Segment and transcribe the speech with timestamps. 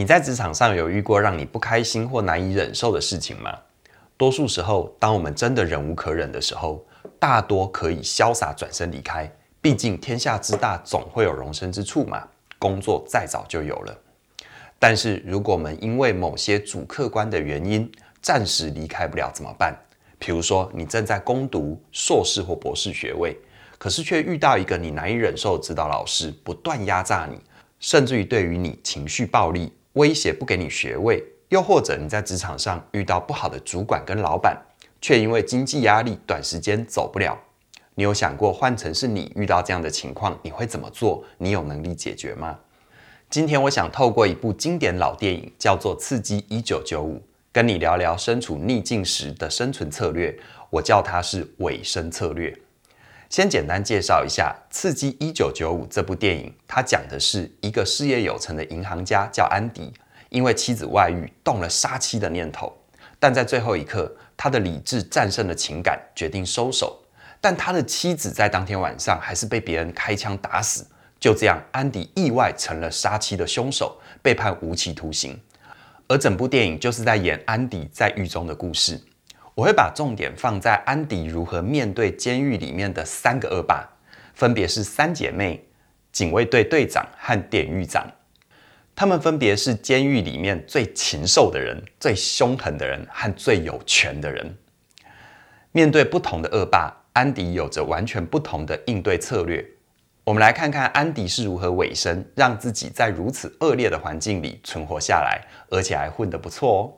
[0.00, 3.54] 你在职场上有遇过让你不开心或难以忍受的事情吗？
[4.16, 6.82] 多数时候，当我们真的忍无可忍的时候，
[7.18, 9.30] 大多可以潇洒转身离开。
[9.60, 12.26] 毕竟天下之大，总会有容身之处嘛。
[12.58, 13.94] 工作再早就有了。
[14.78, 17.86] 但是如果我们因为某些主客观的原因，
[18.22, 19.78] 暂时离开不了怎么办？
[20.18, 23.36] 比如说，你正在攻读硕士或博士学位，
[23.76, 27.38] 可是却遇到一个你难以忍受的指导老师，不断压榨你，
[27.80, 29.70] 甚至于对于你情绪暴力。
[29.94, 34.56] 威胁不给你学位，又或者你在职场上遇到不好的主管跟老板，
[35.00, 37.36] 却因为经济压力短时间走不了。
[37.96, 41.24] 你有想过换成是你遇到这样的情况，你会怎么做？
[41.38, 42.56] 你有能力解决吗？
[43.28, 47.16] 今天我想透过一部经典老电影，叫做《刺激一九九五》，
[47.52, 50.36] 跟你聊聊身处逆境时的生存策略。
[50.70, 52.56] 我叫它是尾声策略。
[53.30, 59.94] 先简单介绍一下《刺激一九九五》这部电影，它讲的是一个事业有成的银行家叫安迪，
[60.30, 62.76] 因为妻子外遇动了杀妻的念头，
[63.20, 67.00] 但在最后一刻，他的理智战胜了情感，决定收手。
[67.40, 70.84] 但他的妻子在当天晚上还是被别人开枪打死。
[71.20, 75.40] 就这样，安迪意外成了杀妻的凶手，被判无期徒刑。
[76.08, 79.00] 而整部电影就是在演安迪在狱中的故事。
[79.54, 83.86] 我会把重点放在安迪如何面对监狱里面的三个恶霸，
[84.34, 85.62] 分别是三姐妹、
[86.12, 88.06] 警卫队队长和典狱长。
[88.94, 94.56] 他们分别是监狱里面最禽兽的人、最凶狠的人和最有权的人。
[95.72, 99.64] 面对不同的恶霸，安迪有着完全不同的应对策略。
[100.24, 106.92] 我们来看看安迪是如何委身，让自己在如此恶劣的环境里存活下来，而且还混得不错哦。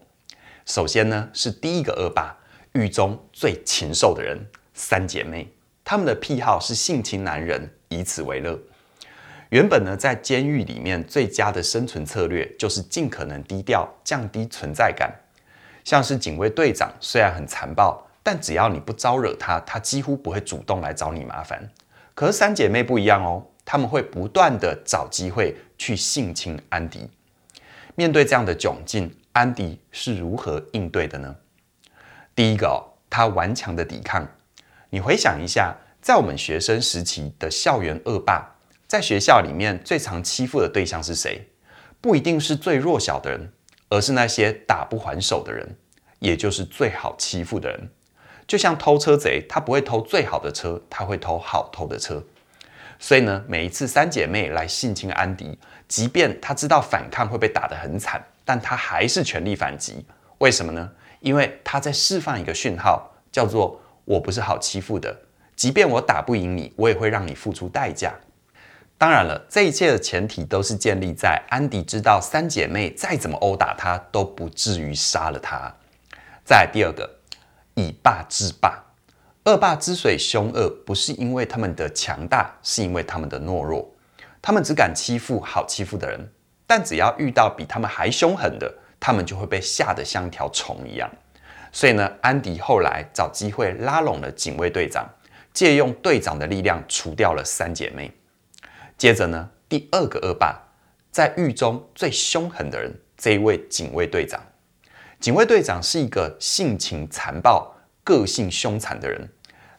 [0.66, 2.36] 首先呢，是第一个恶霸。
[2.72, 4.38] 狱中最禽兽的人，
[4.72, 5.46] 三姐妹，
[5.84, 8.58] 她们的癖好是性侵男人，以此为乐。
[9.50, 15.14] 原本呢，在监狱里面最佳的生存策略就是尽可能低调，降低存在感。
[15.84, 21.70] 像是警卫队长，虽然很残暴，但只要你不招惹他，他几乎不会主动来找你麻烦。
[22.14, 27.10] 可是三姐妹不一样哦，她们会不断地找机会去性侵安迪。
[27.94, 31.36] 面对这样的窘境，安迪是如何应对的呢？
[32.34, 34.26] 第一个哦，他顽强的抵抗。
[34.90, 38.56] 你回想一下，在我们学生时期的校园恶霸，
[38.86, 41.46] 在学校里面最常欺负的对象是谁？
[42.00, 43.52] 不一定是最弱小的人，
[43.88, 45.76] 而是那些打不还手的人，
[46.18, 47.90] 也就是最好欺负的人。
[48.46, 52.22] 就像偷车贼，他不会偷最好的车，他会偷好偷的车。
[52.98, 60.04] 所以呢，每一次三姐妹来性侵安迪，即便他知道反抗会被打得很惨，但他还是全力反击。
[60.38, 60.90] 为什么呢？
[61.22, 65.16] 因为他在释放一个讯号，叫做“我不是好欺负的”，
[65.56, 68.12] 即便我打不赢你，我也会让你付出代价。
[68.98, 75.72] 当然了，这一切的前提都是建立在安迪知道三姐妹再怎么殴打他都不至于杀了他。
[76.44, 77.18] 再第二个，
[77.74, 78.84] 以霸制霸。
[79.44, 83.92] 恶霸之所以凶恶，不是因为他们的强大，是因为他们的懦弱。
[84.40, 86.32] 他们只敢欺负好欺负的人，
[86.64, 88.72] 但只要遇到比他们还凶狠的，
[89.04, 91.10] 他们就会被吓得像条虫一样，
[91.72, 95.04] 所以呢，安迪后来找机会拉拢了警卫队长，
[95.52, 98.12] 借用队长的力量除掉了三姐妹。
[98.96, 100.56] 接着呢，第二个恶霸，
[101.10, 104.40] 在狱中最凶狠的人，这一位警卫队长。
[105.18, 107.74] 警卫队长是一个性情残暴、
[108.04, 109.28] 个性凶残的人，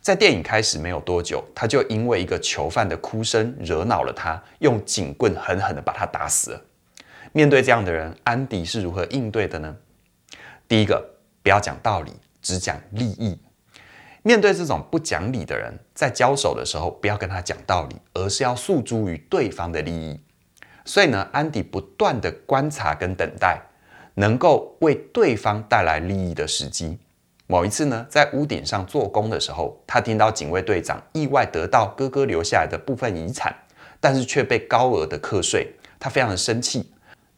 [0.02, 6.62] 在电影开始没有多久，他就因为一个囚犯的哭声惹恼了他，用警棍狠狠地把他打死了。
[7.36, 9.76] 面对这样的人，安迪是如何应对的呢？
[10.68, 11.04] 第一个，
[11.42, 12.12] 不要讲道理，
[12.44, 13.40] 只讲利益。
[14.22, 20.20] 面对这种不讲理的人，在交手的时候，不要跟他讲道理，而是要诉诸于对方的利益。
[20.86, 23.60] 所以呢，安迪不断地观察跟等待，
[24.14, 27.00] 能够为对方带来利益的时机。
[27.48, 33.56] 某一次呢，在屋顶上做工的时候，他听到警卫队长意外得到哥哥留下来的部分遗产，
[34.00, 36.92] 但是却被高额的课税，他非常的生气。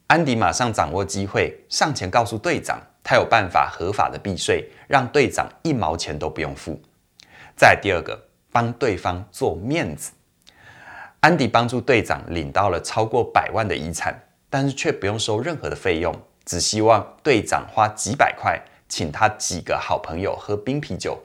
[0.07, 6.79] 安迪马上掌握机会，上前告诉队长，他有办法合法的避税，让队长一毛钱都不用付。
[7.57, 10.11] 再第二个，帮对方做面子。
[11.21, 14.15] 安迪帮助队长领到了超过百万的遗产，
[14.47, 16.15] 但是却不用收任何的费用，
[16.45, 21.19] 只希望队长花几百块请他几个好朋友喝冰啤酒。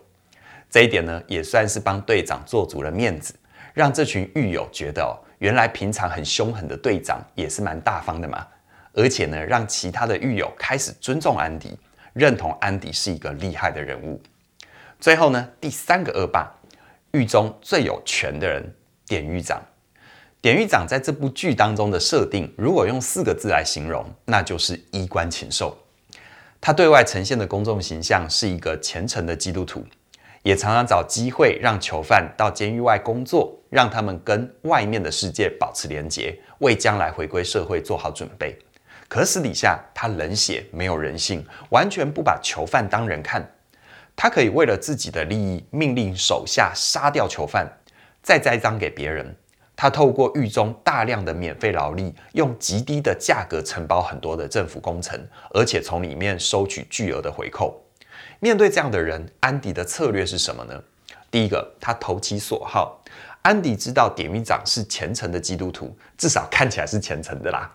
[0.71, 3.35] 这一点呢，也算是帮队长做足了面子，
[3.75, 8.47] 让这群狱友觉得哦，原来平常很凶狠的队长也是蛮大方的嘛。
[9.01, 11.75] 而且呢，让其他的狱友开始尊重安迪，
[12.13, 14.21] 认同安迪是一个厉害的人物。
[15.01, 16.47] 最后呢，第三个恶霸，
[17.13, 18.63] 狱中最有权的人，
[19.07, 19.59] 典狱长。
[20.43, 25.75] 典狱长在这部剧当中的设定，如果用四个字来形容，那就是衣冠禽兽。
[26.61, 29.83] 他对外呈现的公众形象是一个虔诚的基督徒，
[30.43, 38.59] 也常常找机会让囚犯到监狱外工作，让他们跟外面的世界保持连结，为将来回归社会做好准备。
[39.11, 43.45] 可私底下他冷血，没有人性，完全不把囚犯当人看。
[44.15, 47.69] 他可以为了自己的利益，命令手下杀掉囚犯，
[48.23, 49.35] 再栽赃给别人。
[49.75, 55.19] 他透过狱中大量的免费劳力，用极低的价格承包很多的政府工程，
[55.55, 57.83] 而且从里面收取巨额的回扣。
[58.39, 60.81] 面对这样的人，安迪的策略是什么呢？
[61.33, 63.03] 第一个，他投其所好。
[63.43, 67.69] 安迪知道典狱长是虔诚的基督徒，至少看起来是虔诚的啦，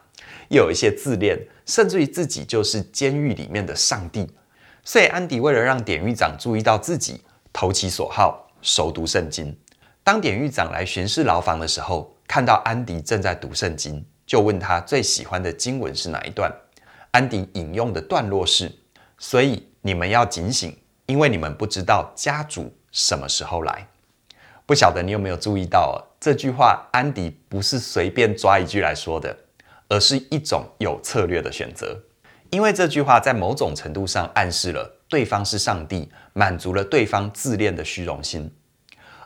[0.50, 4.30] 又有一些自恋，甚至于自己就是监狱里面的上帝。
[4.84, 9.58] 所以，安迪为了让典狱长注意到自己，投其所好，熟读圣经。
[10.04, 16.52] 当典狱长来巡视牢房的时候，看到安迪正在读圣经，就问他最喜欢的经文是哪一段。
[17.12, 18.72] 安迪引用的段落是
[19.18, 20.78] ：“所以你们要警醒，
[21.08, 23.88] 因为你们不知道家主什么时候来。”
[24.68, 29.36] 不晓得你有没有注意到哦，这句话安迪不是随便抓一句来说的，
[29.90, 32.00] 而是一种有策略的选择。
[32.50, 38.50] 因为这句话在某种程度上暗示了对方是上帝，满足了对方自恋的虚荣心。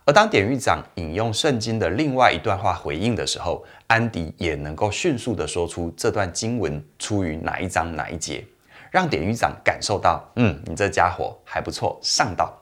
[0.06, 8.44] 而当典狱长引用圣经的另外一段话回应的时候，安迪也能够迅速地说出这段经文出于哪一章哪一节，
[8.90, 12.58] 让典狱长感受到，嗯，你这家伙还不错，上道。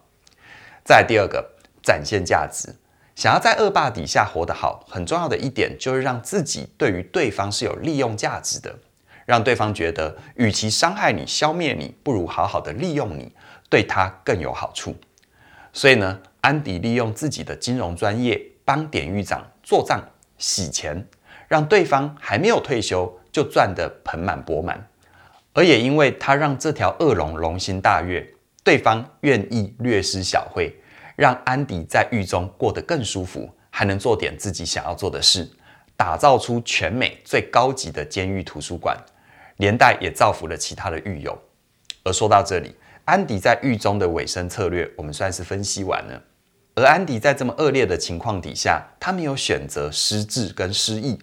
[0.83, 1.45] 再第二个，
[1.81, 2.75] 展现价值，
[3.17, 8.75] 想要在恶霸底下活得好，很重要的一点就是让自己对于对方是有利用价值的，
[9.25, 13.31] 让对方觉得，与其伤害你、消灭你，不如好好的利用你，
[13.71, 14.95] 对他更有好处。
[15.73, 19.99] 所以呢，安迪利用自己的金融专业帮典狱长做账
[20.37, 21.03] 洗钱，
[21.47, 24.87] 让对方还没有退休就赚得盆满钵满，
[25.53, 28.31] 而也因为他让这条恶龙龙心大悦，
[28.63, 30.79] 对方愿意略施小惠，
[31.17, 35.49] 让安迪在狱中过得更舒服，还能做点自己想要做的事，
[35.95, 38.95] 打造出全美最高级的监狱图书馆，
[39.57, 41.35] 连带也造福了其他的狱友。
[42.03, 42.75] 而说到这里，
[43.05, 46.21] 安迪在狱中的尾声策略，我们算是分析完了。
[46.75, 51.17] 而安迪在这么恶劣的情况底下，他没有选择失智跟失忆，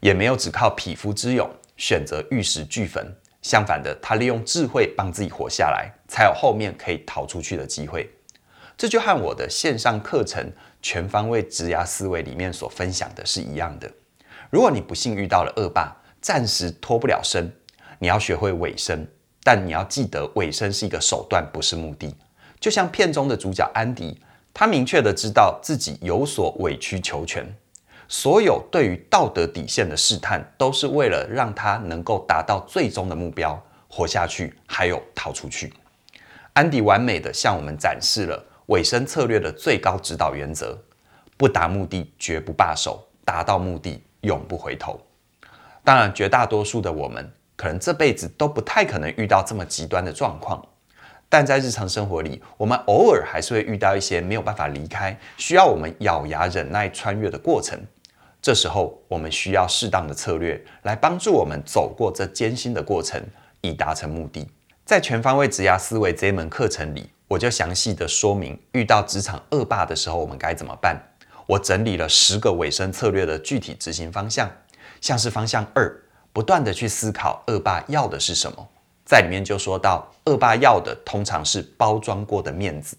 [0.00, 1.48] 也没有只靠匹夫之勇
[1.78, 3.10] 选择玉石俱焚。
[3.40, 8.10] 相反的，他利用智慧帮自己活下来，才有后面可以逃出去的机会。
[8.78, 10.40] 这就和我的线上课程
[10.80, 13.90] 《全方位职涯思维》里面所分享的是一样的。
[14.50, 15.92] 如果你不幸遇到了恶霸，
[16.22, 17.52] 暂时脱不了身，
[17.98, 19.04] 你要学会委身，
[19.42, 22.14] 但你要记得，委身是一个手段，不是目的。
[22.60, 24.16] 就像片中的主角安迪。
[24.54, 27.46] 他明确的知道自己有所委曲求全，
[28.08, 35.72] 所有对于道德底线的试探，都是为了让他能够达到最终的目标，活下去，还有逃出去。
[36.54, 40.78] 安迪完美的向我们展示了尾声策略的最高指导原则：
[41.38, 45.00] 不达目的绝不罢手，达到目的永不回头。
[45.82, 50.62] 当然，绝大多数的我们，可能这辈子都不太可能遇到这么极端的状况。
[51.30, 57.80] 但在日常生活里，我们偶尔还是会遇到一些没有办法离开，需要我们咬牙忍耐穿越的过程。
[58.42, 63.18] 这时候，我们需要适当的策略来帮助我们走过这艰辛的过程，
[63.62, 64.46] 以达成目的。
[64.84, 70.98] 在全方位职涯思维这一门课程里，我就详细的说明遇到职场恶霸的时候，我们该怎么办。
[71.46, 74.50] 我整理了十个尾声策略的具体执行方向，
[75.00, 75.94] 像是方向二，
[76.32, 78.68] 不断的去思考恶霸要的是什么。
[79.04, 82.96] 在里面就说到，恶霸要的通常是包装过的面子，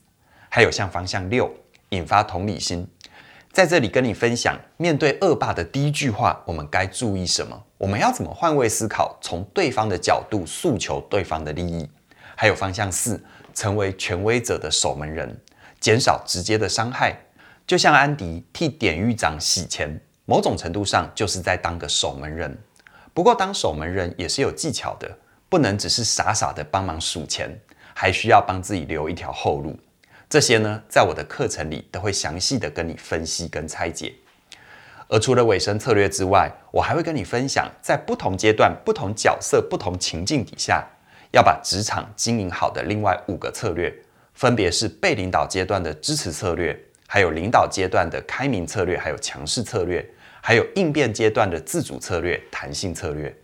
[0.47, 1.51] 还有像方向六，
[1.89, 2.87] 引发同理心，
[3.51, 7.63] 在这里跟你分享，面对恶霸的第一句话，我们该注意什么？
[7.77, 11.87] 我们要怎么换位思考，从对方的角度诉求对方的利益？
[12.41, 13.21] 还有方向四，
[13.53, 15.37] 成为权威者的守门人，
[15.81, 17.13] 减少直接的伤害。
[17.67, 22.57] 就像安迪替典狱长洗钱，某种程度上就是在当个守门人。
[23.13, 25.17] 不过当守门人也是有技巧的。
[25.49, 27.49] 不能只是傻傻的帮忙数钱，
[27.93, 29.77] 还需要帮自己留一条后路。
[30.29, 34.13] 这些呢，在我的课程里都会详细的跟你分析跟拆解。
[35.09, 40.87] 而除了尾声策略之外，我还会跟你分享，在不同阶段、不同角色、不同情境底下，
[41.31, 43.93] 要把职场经营好的另外五个策略，
[44.33, 50.03] 分别是被领导阶段的支持策略，还有领导阶段的开明策略，还有强势策略，
[50.41, 53.35] 还有应变阶段的自主策略、弹性策略。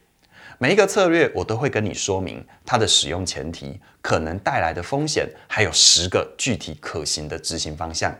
[0.57, 8.15] 每一个策略，我都会跟你说明它的使用前提、可能带来的风险，还有十个具体可行的执行方向。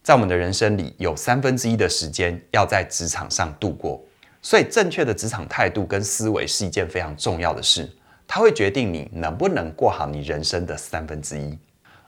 [0.00, 4.00] 在我们的人生里，有三分之一的时间要在职场上度过，
[4.40, 7.90] 所以正确的职场态度跟思维是一件非常重要的事，
[8.28, 11.58] 它会决定你能不能过好你人生的三分之一。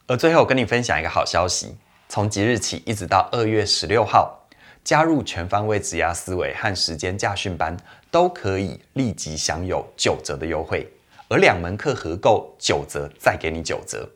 [0.06, 1.76] 而最后跟你分享一个好消息，
[2.08, 4.46] 从即日起一直到二月十六号，
[4.82, 7.76] 加入全方位职涯思维和时间驾训班，
[8.10, 10.90] 都可以立即享有九折的优惠，
[11.28, 14.08] 而两门课合购九折，再给你九折。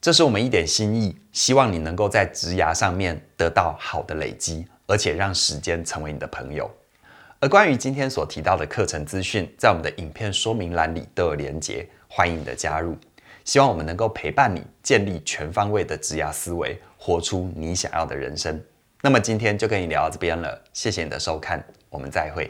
[0.00, 6.68] 这是我们一点心意，希望你能够在职涯上面得到好的累积，而且让时间成为你的朋友。
[7.42, 12.96] 而关于今天所提到的课程资讯，在我们的影片说明栏里都有连结，欢迎你的加入。
[13.44, 18.62] 希望我们能够陪伴你建立全方位的职涯思维，活出你想要的人生。
[19.00, 22.48] 那么今天就跟你聊到这边了，谢谢你的收看，我们再会。